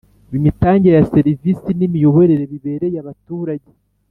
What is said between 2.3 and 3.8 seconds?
bibereye abaturage